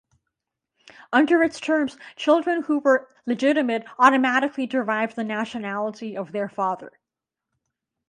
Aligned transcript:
Under 1.13 1.43
its 1.43 1.59
terms 1.59 1.95
children 2.15 2.63
who 2.63 2.79
were 2.79 3.07
legitimate 3.27 3.85
automatically 3.99 4.65
derived 4.65 5.15
the 5.15 5.23
nationality 5.23 6.17
of 6.17 6.31
their 6.31 6.49
father. 6.49 6.97